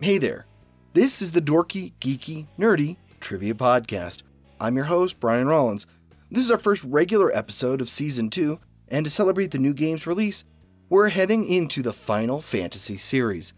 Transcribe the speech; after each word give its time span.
Hey 0.00 0.18
there. 0.18 0.46
This 0.92 1.20
is 1.20 1.32
the 1.32 1.42
Dorky, 1.42 1.92
Geeky, 2.00 2.46
Nerdy 2.56 2.98
Trivia 3.18 3.54
Podcast. 3.54 4.22
I'm 4.60 4.76
your 4.76 4.84
host, 4.84 5.18
Brian 5.18 5.48
Rollins. 5.48 5.88
This 6.30 6.44
is 6.44 6.52
our 6.52 6.58
first 6.58 6.84
regular 6.84 7.36
episode 7.36 7.80
of 7.80 7.88
Season 7.88 8.30
2, 8.30 8.60
and 8.86 9.04
to 9.04 9.10
celebrate 9.10 9.50
the 9.50 9.58
new 9.58 9.74
game's 9.74 10.06
release, 10.06 10.44
we're 10.88 11.08
heading 11.08 11.48
into 11.48 11.82
the 11.82 11.92
Final 11.92 12.40
Fantasy 12.40 12.96
series. 12.96 13.54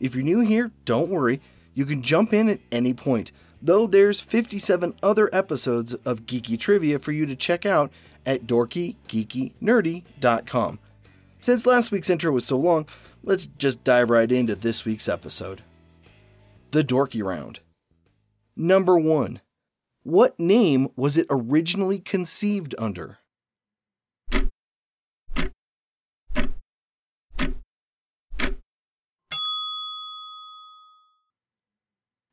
If 0.00 0.14
you're 0.14 0.24
new 0.24 0.40
here, 0.40 0.70
don't 0.86 1.10
worry, 1.10 1.42
you 1.74 1.84
can 1.84 2.00
jump 2.00 2.32
in 2.32 2.48
at 2.48 2.60
any 2.72 2.94
point, 2.94 3.30
though 3.60 3.86
there's 3.86 4.22
57 4.22 4.94
other 5.02 5.28
episodes 5.30 5.92
of 6.06 6.24
Geeky 6.24 6.58
Trivia 6.58 7.00
for 7.00 7.12
you 7.12 7.26
to 7.26 7.36
check 7.36 7.66
out 7.66 7.92
at 8.24 8.46
dorkygeekynerdy.com. 8.46 10.78
Since 11.42 11.66
last 11.66 11.92
week's 11.92 12.08
intro 12.08 12.32
was 12.32 12.46
so 12.46 12.56
long, 12.56 12.86
let's 13.22 13.46
just 13.58 13.84
dive 13.84 14.08
right 14.08 14.32
into 14.32 14.54
this 14.54 14.86
week's 14.86 15.06
episode. 15.06 15.60
The 16.72 16.82
Dorky 16.82 17.22
Round. 17.22 17.60
Number 18.56 18.98
1. 18.98 19.42
What 20.04 20.40
name 20.40 20.88
was 20.96 21.18
it 21.18 21.26
originally 21.28 21.98
conceived 21.98 22.74
under? 22.78 23.18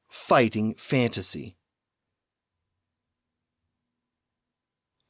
Fighting 0.10 0.74
Fantasy. 0.76 1.58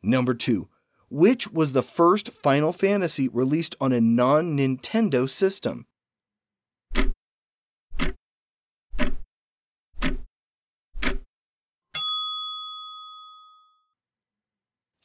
Number 0.01 0.33
2. 0.33 0.67
Which 1.11 1.51
was 1.51 1.73
the 1.73 1.83
first 1.83 2.33
Final 2.33 2.73
Fantasy 2.73 3.27
released 3.27 3.75
on 3.79 3.93
a 3.93 4.01
non 4.01 4.57
Nintendo 4.57 5.29
system? 5.29 5.85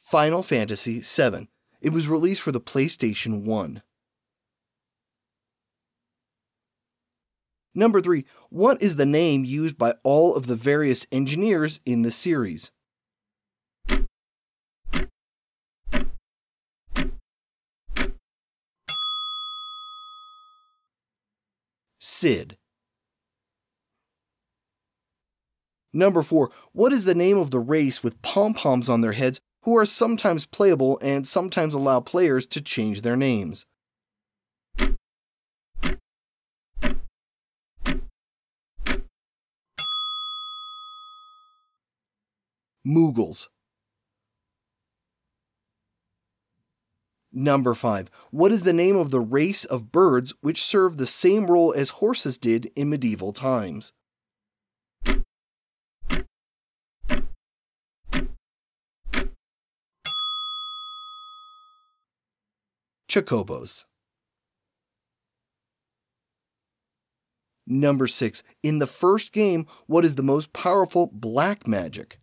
Final 0.05 0.43
Fantasy 0.43 0.99
VII. 0.99 1.49
It 1.81 1.91
was 1.91 2.07
released 2.07 2.43
for 2.43 2.51
the 2.51 2.61
PlayStation 2.61 3.43
1. 3.43 3.81
Number 7.73 7.99
3. 7.99 8.23
What 8.49 8.81
is 8.83 8.97
the 8.97 9.05
name 9.07 9.43
used 9.45 9.79
by 9.79 9.95
all 10.03 10.35
of 10.35 10.45
the 10.45 10.55
various 10.55 11.07
engineers 11.11 11.81
in 11.87 12.03
the 12.03 12.11
series? 12.11 12.71
Sid. 21.99 22.57
Number 25.91 26.21
4. 26.21 26.51
What 26.73 26.93
is 26.93 27.05
the 27.05 27.15
name 27.15 27.37
of 27.37 27.49
the 27.49 27.59
race 27.59 28.03
with 28.03 28.21
pom 28.21 28.53
poms 28.53 28.87
on 28.87 29.01
their 29.01 29.13
heads 29.13 29.41
who 29.65 29.75
are 29.75 29.85
sometimes 29.85 30.45
playable 30.45 30.99
and 31.01 31.27
sometimes 31.27 31.73
allow 31.73 31.99
players 31.99 32.45
to 32.45 32.61
change 32.61 33.01
their 33.01 33.15
names? 33.15 33.65
Moogles. 42.87 43.47
Number 47.33 47.73
5. 47.73 48.11
What 48.29 48.51
is 48.51 48.63
the 48.63 48.71
name 48.71 48.95
of 48.95 49.09
the 49.09 49.19
race 49.19 49.65
of 49.65 49.91
birds 49.91 50.35
which 50.41 50.63
served 50.63 50.99
the 50.99 51.07
same 51.07 51.47
role 51.47 51.73
as 51.75 51.89
horses 51.89 52.37
did 52.37 52.71
in 52.75 52.91
medieval 52.91 53.33
times? 53.33 53.91
Chocobos. 63.15 63.85
Number 67.65 68.07
6. 68.07 68.43
In 68.61 68.79
the 68.79 68.87
first 68.87 69.31
game, 69.31 69.67
what 69.87 70.03
is 70.03 70.15
the 70.15 70.21
most 70.21 70.51
powerful 70.51 71.09
black 71.13 71.65
magic? 71.65 72.19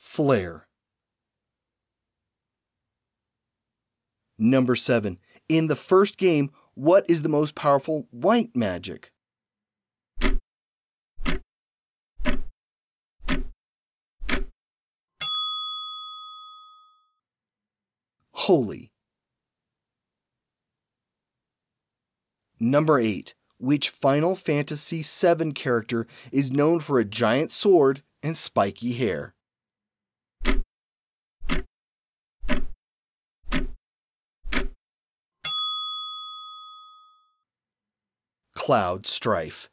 Flare. 0.00 0.66
Number 4.36 4.74
7. 4.74 5.18
In 5.48 5.68
the 5.68 5.76
first 5.76 6.18
game, 6.18 6.50
what 6.74 7.08
is 7.08 7.22
the 7.22 7.28
most 7.28 7.54
powerful 7.54 8.08
white 8.10 8.56
magic? 8.56 9.12
Holy. 18.44 18.90
Number 22.58 22.98
8. 22.98 23.34
Which 23.58 23.90
Final 23.90 24.34
Fantasy 24.34 25.02
VII 25.02 25.52
character 25.52 26.06
is 26.32 26.50
known 26.50 26.80
for 26.80 26.98
a 26.98 27.04
giant 27.04 27.50
sword 27.50 28.02
and 28.22 28.34
spiky 28.34 28.94
hair? 28.94 29.34
Cloud 38.54 39.04
Strife. 39.04 39.68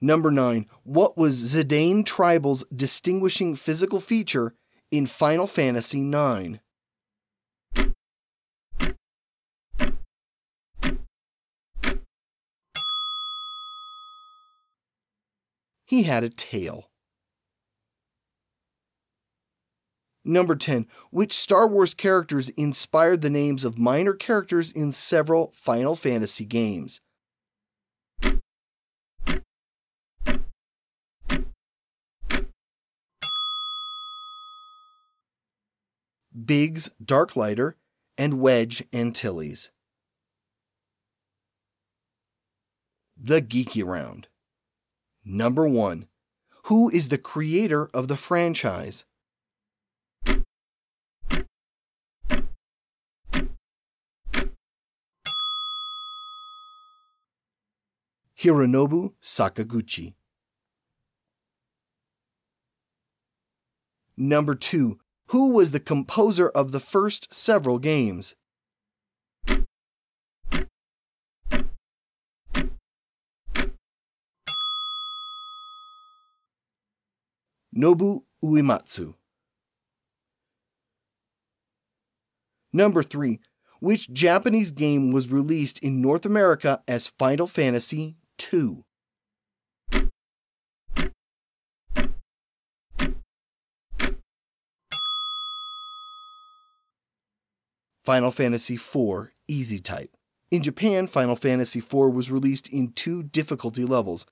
Number 0.00 0.30
9. 0.30 0.66
What 0.84 1.18
was 1.18 1.52
Zidane 1.52 2.04
Tribal's 2.04 2.64
distinguishing 2.72 3.56
physical 3.56 3.98
feature 3.98 4.54
in 4.90 5.06
Final 5.06 5.46
Fantasy 5.46 6.00
IX. 6.00 6.58
He 15.84 16.04
had 16.04 16.22
a 16.22 16.28
tail. 16.28 16.90
Number 20.24 20.54
10. 20.54 20.86
Which 21.10 21.32
Star 21.32 21.66
Wars 21.66 21.94
characters 21.94 22.48
inspired 22.50 23.22
the 23.22 23.30
names 23.30 23.64
of 23.64 23.76
minor 23.76 24.12
characters 24.12 24.70
in 24.70 24.92
several 24.92 25.52
Final 25.56 25.96
Fantasy 25.96 26.44
games? 26.44 27.00
Biggs 36.32 36.90
Darklighter, 37.04 37.74
and 38.16 38.40
Wedge 38.40 38.84
Antilles. 38.92 39.70
The 43.16 43.42
Geeky 43.42 43.84
Round. 43.84 44.28
Number 45.24 45.66
1. 45.66 46.06
Who 46.64 46.90
is 46.90 47.08
the 47.08 47.18
creator 47.18 47.88
of 47.92 48.08
the 48.08 48.16
franchise? 48.16 49.04
Hironobu 58.38 59.12
Sakaguchi. 59.22 60.14
Number 64.16 64.54
2 64.54 64.98
who 65.30 65.54
was 65.54 65.70
the 65.70 65.78
composer 65.78 66.48
of 66.48 66.72
the 66.72 66.80
first 66.80 67.32
several 67.32 67.78
games? 67.78 68.34
Nobuo 77.72 78.22
Uematsu. 78.42 79.14
Number 82.72 83.04
3. 83.04 83.38
Which 83.78 84.12
Japanese 84.12 84.72
game 84.72 85.12
was 85.12 85.30
released 85.30 85.78
in 85.78 86.02
North 86.02 86.26
America 86.26 86.82
as 86.88 87.06
Final 87.06 87.46
Fantasy 87.46 88.16
II? 88.52 88.82
Final 98.10 98.32
Fantasy 98.32 98.74
IV 98.74 99.30
Easy 99.46 99.78
Type. 99.78 100.10
In 100.50 100.64
Japan, 100.64 101.06
Final 101.06 101.36
Fantasy 101.36 101.78
IV 101.78 102.12
was 102.12 102.28
released 102.28 102.68
in 102.68 102.90
two 102.90 103.22
difficulty 103.22 103.84
levels. 103.84 104.26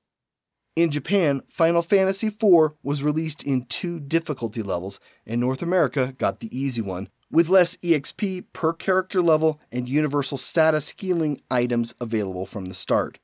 In 0.75 0.91
Japan, 0.91 1.43
Final 1.49 1.83
Fantasy 1.83 2.27
IV 2.27 2.73
was 2.83 3.05
released 3.05 3.45
in 3.45 3.67
two 3.67 4.01
difficulty 4.01 4.65
levels, 4.65 4.99
and 5.25 5.41
North 5.41 5.63
America 5.63 6.13
got 6.19 6.41
the 6.41 6.51
easy 6.51 6.83
one, 6.83 7.09
with 7.31 7.49
less 7.49 7.77
EXP 7.77 8.47
per 8.53 8.73
character 8.73 9.23
level 9.23 9.61
and 9.71 9.89
universal 9.89 10.39
status 10.39 10.93
healing 10.99 11.41
items 11.49 11.95
available 12.01 12.47
from 12.47 12.65
the 12.65 12.75
start. 12.75 13.21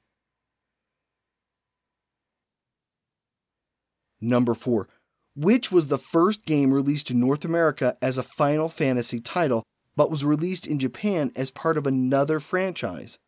Number 4.20 4.54
4. 4.54 4.86
Which 5.34 5.72
was 5.72 5.88
the 5.88 5.98
first 5.98 6.46
game 6.46 6.72
released 6.72 7.10
in 7.10 7.18
North 7.18 7.44
America 7.44 7.96
as 8.00 8.16
a 8.18 8.22
Final 8.22 8.68
Fantasy 8.68 9.18
title 9.18 9.64
but 9.96 10.10
was 10.10 10.24
released 10.24 10.66
in 10.66 10.78
Japan 10.78 11.32
as 11.36 11.50
part 11.50 11.76
of 11.76 11.86
another 11.86 12.40
franchise. 12.40 13.18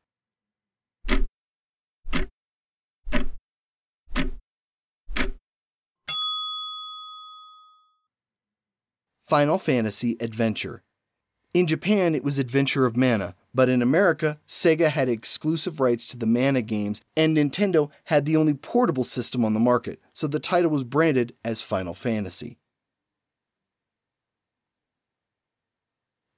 Final 9.26 9.58
Fantasy 9.58 10.16
Adventure. 10.20 10.84
In 11.52 11.66
Japan, 11.66 12.14
it 12.14 12.22
was 12.22 12.38
Adventure 12.38 12.84
of 12.84 12.96
Mana, 12.96 13.34
but 13.52 13.68
in 13.68 13.82
America, 13.82 14.38
Sega 14.46 14.88
had 14.90 15.08
exclusive 15.08 15.80
rights 15.80 16.06
to 16.06 16.16
the 16.16 16.26
Mana 16.26 16.62
games, 16.62 17.00
and 17.16 17.36
Nintendo 17.36 17.90
had 18.04 18.24
the 18.24 18.36
only 18.36 18.54
portable 18.54 19.02
system 19.02 19.44
on 19.44 19.54
the 19.54 19.58
market, 19.58 20.00
so 20.12 20.26
the 20.26 20.38
title 20.38 20.70
was 20.70 20.84
branded 20.84 21.34
as 21.44 21.60
Final 21.60 21.94
Fantasy. 21.94 22.58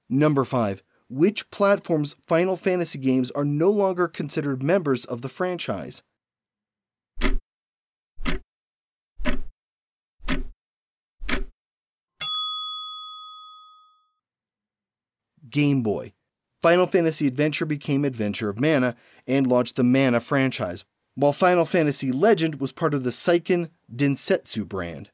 Number 0.09 0.43
5. 0.43 0.81
Which 1.09 1.49
platforms 1.49 2.15
Final 2.27 2.55
Fantasy 2.55 2.99
games 2.99 3.31
are 3.31 3.45
no 3.45 3.69
longer 3.69 4.07
considered 4.07 4.63
members 4.63 5.05
of 5.05 5.21
the 5.21 5.29
franchise? 5.29 6.03
Game 15.49 15.81
Boy. 15.81 16.13
Final 16.61 16.87
Fantasy 16.87 17.25
Adventure 17.25 17.65
became 17.65 18.03
Adventure 18.03 18.49
of 18.49 18.59
Mana 18.59 18.95
and 19.27 19.47
launched 19.47 19.77
the 19.77 19.83
Mana 19.83 20.19
franchise, 20.19 20.85
while 21.15 21.33
Final 21.33 21.65
Fantasy 21.65 22.11
Legend 22.11 22.59
was 22.59 22.71
part 22.71 22.93
of 22.93 23.03
the 23.03 23.09
Seiken 23.09 23.69
Densetsu 23.93 24.67
brand. 24.67 25.09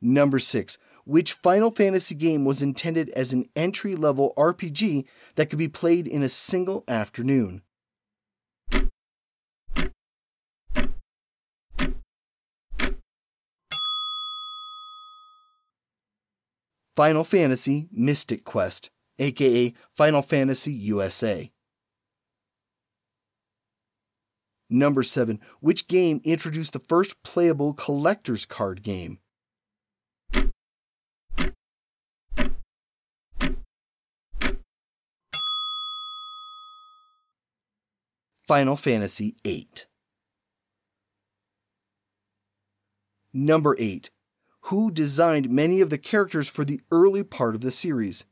Number 0.00 0.38
6 0.38 0.78
which 1.08 1.32
Final 1.32 1.70
Fantasy 1.70 2.14
game 2.14 2.44
was 2.44 2.60
intended 2.60 3.08
as 3.10 3.32
an 3.32 3.48
entry 3.56 3.96
level 3.96 4.34
RPG 4.36 5.06
that 5.36 5.48
could 5.48 5.58
be 5.58 5.66
played 5.66 6.06
in 6.06 6.22
a 6.22 6.28
single 6.28 6.84
afternoon. 6.86 7.62
Final 16.94 17.24
Fantasy 17.24 17.88
Mystic 17.90 18.44
Quest, 18.44 18.90
aka 19.18 19.72
Final 19.96 20.20
Fantasy 20.20 20.72
USA. 20.72 21.50
Number 24.68 25.02
7. 25.02 25.40
Which 25.60 25.88
game 25.88 26.20
introduced 26.22 26.74
the 26.74 26.78
first 26.78 27.22
playable 27.22 27.72
collector's 27.72 28.44
card 28.44 28.82
game? 28.82 29.20
Final 38.48 38.76
Fantasy 38.76 39.36
VIII. 39.44 39.68
Number 43.34 43.76
8. 43.78 44.08
Who 44.62 44.90
designed 44.90 45.50
many 45.50 45.82
of 45.82 45.90
the 45.90 45.98
characters 45.98 46.48
for 46.48 46.64
the 46.64 46.80
early 46.90 47.22
part 47.22 47.54
of 47.54 47.60
the 47.60 47.70
series? 47.70 48.24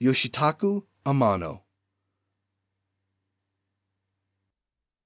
Yoshitaka 0.00 0.84
Amano. 1.04 1.62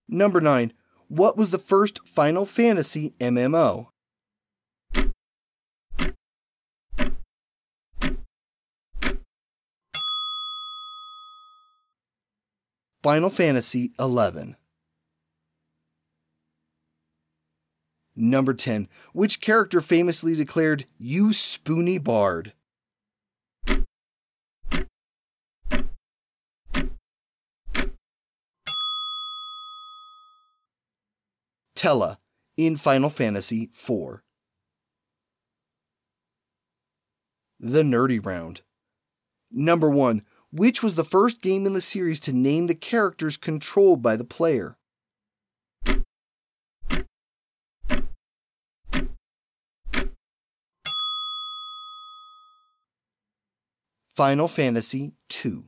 Number 0.06 0.42
9. 0.42 0.74
What 1.08 1.38
was 1.38 1.48
the 1.50 1.58
first 1.58 2.06
Final 2.06 2.44
Fantasy 2.44 3.14
MMO? 3.18 3.86
Final 13.02 13.30
Fantasy 13.30 13.92
XI. 14.00 14.56
Number 18.16 18.52
10. 18.52 18.88
Which 19.12 19.40
character 19.40 19.80
famously 19.80 20.34
declared, 20.34 20.86
You 20.98 21.32
spoony 21.32 21.98
bard? 21.98 22.52
Tellah 31.76 32.16
in 32.56 32.76
Final 32.76 33.08
Fantasy 33.08 33.70
IV. 33.72 34.22
The 37.60 37.82
Nerdy 37.82 38.24
Round. 38.24 38.62
Number 39.52 39.88
1 39.88 40.22
which 40.50 40.82
was 40.82 40.94
the 40.94 41.04
first 41.04 41.42
game 41.42 41.66
in 41.66 41.74
the 41.74 41.80
series 41.80 42.20
to 42.20 42.32
name 42.32 42.66
the 42.66 42.74
characters 42.74 43.36
controlled 43.36 44.02
by 44.02 44.16
the 44.16 44.24
player. 44.24 44.76
Final 54.18 54.48
Fantasy 54.48 55.12
II. 55.44 55.64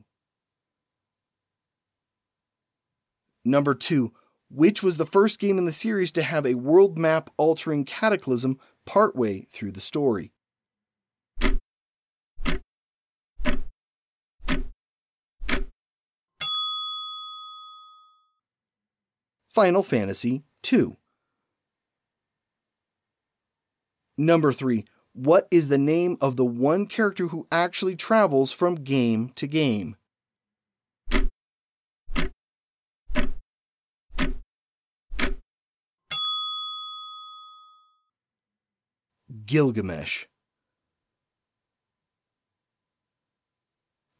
Number 3.45 3.73
2. 3.73 4.11
Which 4.49 4.83
was 4.83 4.97
the 4.97 5.05
first 5.05 5.39
game 5.39 5.57
in 5.57 5.65
the 5.65 5.71
series 5.71 6.11
to 6.11 6.21
have 6.21 6.45
a 6.45 6.55
world 6.55 6.97
map 6.97 7.29
altering 7.37 7.85
cataclysm 7.85 8.59
partway 8.85 9.47
through 9.49 9.71
the 9.71 9.79
story? 9.79 10.33
Final 19.53 19.83
Fantasy 19.83 20.43
II. 20.71 20.95
Number 24.17 24.53
3. 24.53 24.85
What 25.13 25.47
is 25.51 25.67
the 25.67 25.77
name 25.77 26.15
of 26.21 26.37
the 26.37 26.45
one 26.45 26.87
character 26.87 27.27
who 27.27 27.47
actually 27.51 27.97
travels 27.97 28.51
from 28.53 28.75
game 28.75 29.29
to 29.35 29.47
game? 29.47 29.97
Gilgamesh. 39.45 40.27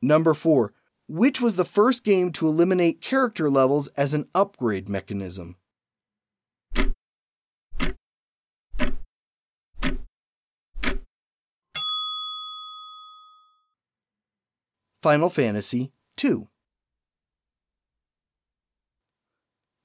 Number 0.02 0.34
4 0.34 0.74
which 1.12 1.41
was 1.41 1.58
the 1.58 1.65
first 1.65 2.06
game 2.06 2.32
to 2.32 2.48
eliminate 2.48 3.01
character 3.01 3.50
levels 3.50 3.89
as 3.98 4.13
an 4.13 4.25
upgrade 4.34 4.88
mechanism. 4.88 5.58
Final 15.01 15.30
Fantasy 15.30 15.91
II. 16.24 16.48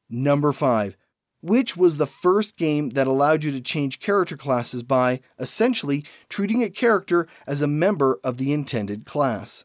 Number 0.08 0.52
5. 0.52 0.96
which 1.42 1.76
was 1.76 1.96
the 1.96 2.06
first 2.06 2.56
game 2.56 2.90
that 2.90 3.06
allowed 3.08 3.42
you 3.42 3.50
to 3.50 3.60
change 3.60 3.98
character 3.98 4.36
classes 4.36 4.82
by, 4.84 5.20
essentially, 5.40 6.04
treating 6.28 6.62
a 6.62 6.70
character 6.70 7.26
as 7.48 7.62
a 7.62 7.66
member 7.66 8.20
of 8.22 8.36
the 8.36 8.52
intended 8.52 9.04
class. 9.04 9.64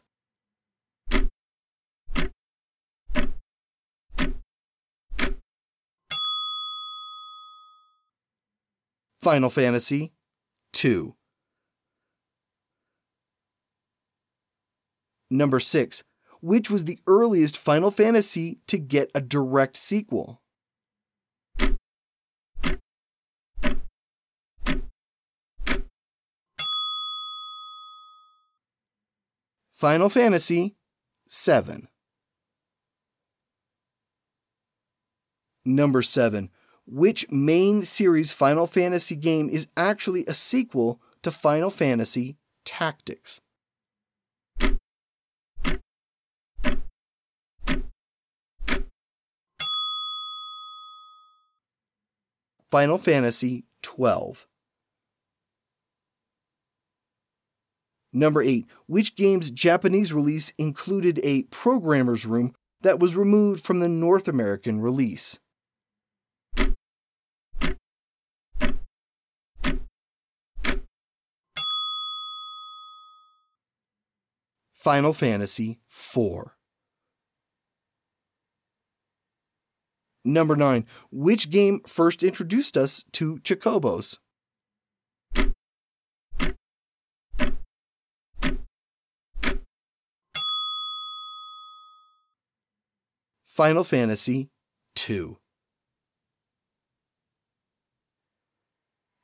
Final 9.22 9.50
Fantasy 9.50 10.12
2. 10.72 11.14
Number 15.30 15.60
6. 15.60 16.02
Which 16.40 16.68
was 16.68 16.86
the 16.86 16.98
earliest 17.06 17.56
Final 17.56 17.92
Fantasy 17.92 18.58
to 18.66 18.78
get 18.78 19.12
a 19.14 19.20
direct 19.20 19.76
sequel? 19.76 20.42
Final 29.70 30.08
Fantasy 30.08 30.74
7. 31.28 31.86
Number 35.64 36.02
7. 36.02 36.50
Which 36.94 37.24
main 37.30 37.84
series 37.84 38.32
Final 38.32 38.66
Fantasy 38.66 39.16
game 39.16 39.48
is 39.48 39.66
actually 39.78 40.26
a 40.26 40.34
sequel 40.34 41.00
to 41.22 41.30
Final 41.30 41.70
Fantasy 41.70 42.36
Tactics? 42.66 43.40
Final 52.70 52.98
Fantasy 52.98 53.64
12. 53.80 54.46
Number 58.12 58.42
8. 58.42 58.66
Which 58.86 59.16
game's 59.16 59.50
Japanese 59.50 60.12
release 60.12 60.52
included 60.58 61.20
a 61.22 61.44
programmer's 61.44 62.26
room 62.26 62.54
that 62.82 62.98
was 62.98 63.16
removed 63.16 63.64
from 63.64 63.80
the 63.80 63.88
North 63.88 64.28
American 64.28 64.82
release? 64.82 65.40
Final 74.82 75.12
Fantasy 75.12 75.78
IV. 75.88 76.50
Number 80.24 80.56
9. 80.56 80.84
Which 81.12 81.50
game 81.50 81.82
first 81.86 82.24
introduced 82.24 82.76
us 82.76 83.04
to 83.12 83.38
Chocobos? 83.44 84.18
Final 93.46 93.84
Fantasy 93.84 94.50
II. 95.08 95.36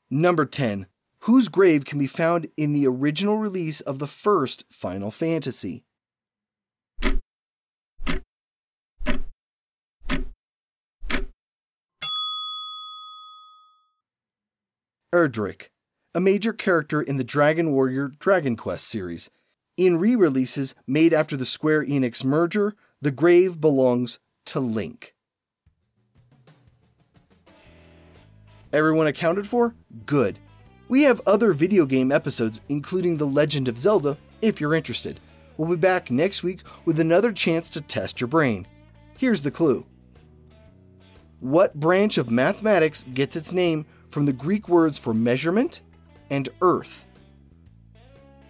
Number 0.08 0.46
10. 0.46 0.86
Whose 1.20 1.48
grave 1.48 1.84
can 1.84 1.98
be 1.98 2.06
found 2.06 2.48
in 2.56 2.72
the 2.72 2.86
original 2.86 3.38
release 3.38 3.80
of 3.80 3.98
the 3.98 4.06
first 4.06 4.64
Final 4.70 5.10
Fantasy? 5.10 5.84
Erdrick, 15.12 15.70
a 16.14 16.20
major 16.20 16.52
character 16.52 17.00
in 17.00 17.16
the 17.16 17.24
Dragon 17.24 17.72
Warrior 17.72 18.08
Dragon 18.18 18.56
Quest 18.56 18.86
series. 18.86 19.30
In 19.76 19.98
re 19.98 20.14
releases 20.14 20.74
made 20.86 21.14
after 21.14 21.36
the 21.36 21.46
Square 21.46 21.86
Enix 21.86 22.24
merger, 22.24 22.74
the 23.00 23.10
grave 23.10 23.60
belongs 23.60 24.18
to 24.46 24.60
Link. 24.60 25.14
Everyone 28.72 29.06
accounted 29.06 29.46
for? 29.46 29.74
Good. 30.04 30.38
We 30.88 31.02
have 31.02 31.20
other 31.26 31.52
video 31.52 31.84
game 31.84 32.10
episodes, 32.10 32.62
including 32.70 33.18
The 33.18 33.26
Legend 33.26 33.68
of 33.68 33.78
Zelda, 33.78 34.16
if 34.40 34.58
you're 34.60 34.74
interested. 34.74 35.20
We'll 35.56 35.68
be 35.68 35.76
back 35.76 36.10
next 36.10 36.42
week 36.42 36.62
with 36.84 36.98
another 36.98 37.30
chance 37.32 37.70
to 37.70 37.80
test 37.82 38.20
your 38.20 38.28
brain. 38.28 38.66
Here's 39.16 39.42
the 39.42 39.50
clue 39.50 39.84
What 41.40 41.74
branch 41.74 42.16
of 42.16 42.30
mathematics 42.30 43.04
gets 43.12 43.36
its 43.36 43.52
name 43.52 43.84
from 44.08 44.24
the 44.24 44.32
Greek 44.32 44.68
words 44.68 44.98
for 44.98 45.12
measurement 45.12 45.82
and 46.30 46.48
earth? 46.62 47.04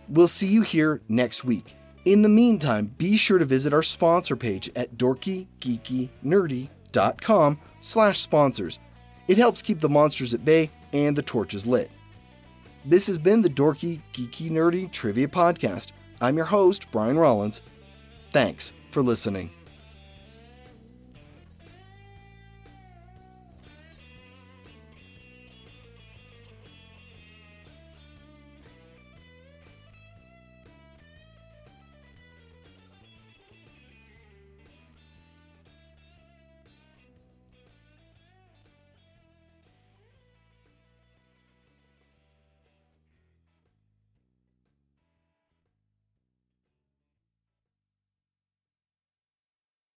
We'll 0.09 0.29
see 0.29 0.47
you 0.47 0.63
here 0.63 1.03
next 1.09 1.45
week. 1.45 1.75
In 2.05 2.23
the 2.23 2.29
meantime, 2.29 2.95
be 2.97 3.17
sure 3.17 3.39
to 3.39 3.45
visit 3.45 3.75
our 3.75 3.83
sponsor 3.83 4.37
page 4.37 4.71
at 4.77 4.97
dorkygeekynerdy.com 4.97 7.61
slash 7.81 8.21
sponsors. 8.21 8.79
It 9.27 9.37
helps 9.37 9.61
keep 9.61 9.81
the 9.81 9.89
monsters 9.89 10.33
at 10.33 10.45
bay 10.45 10.71
and 10.93 11.17
the 11.17 11.23
torches 11.23 11.67
lit. 11.67 11.91
This 12.89 13.07
has 13.09 13.19
been 13.19 13.43
the 13.43 13.51
Dorky, 13.51 14.01
Geeky, 14.15 14.51
Nerdy 14.51 14.91
Trivia 14.91 15.29
Podcast. 15.29 15.93
I'm 16.23 16.39
your 16.39 16.47
host, 16.47 16.91
Brian 16.91 17.19
Rollins. 17.19 17.61
Thanks 18.31 18.73
for 18.89 19.03
listening. 19.03 19.51